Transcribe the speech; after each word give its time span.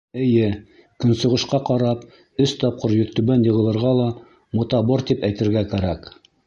Эйе, 0.19 0.45
көнсығышҡа 1.03 1.59
ҡарап, 1.67 2.01
өс 2.47 2.55
тапҡыр 2.65 2.97
йөҙтүбән 2.97 3.47
йығылырға 3.51 3.93
ла 4.01 4.11
«мутабор» 4.61 5.09
тип 5.13 5.29
әйтергә 5.31 5.67
кәрәк. 5.75 6.15